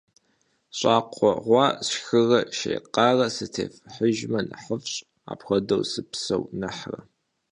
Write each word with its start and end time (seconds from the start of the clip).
Щӏакхъуэ 0.77 1.31
гъуа 1.45 1.65
сшхырэ 1.87 2.39
шей 2.57 2.79
къарэ 2.93 3.27
сытефыхьыжмэ 3.35 4.39
нэхъыфӏщ, 4.49 4.93
апхуэдэу 5.31 5.83
сыпсэу 5.91 6.43
нэхърэ. 6.59 6.99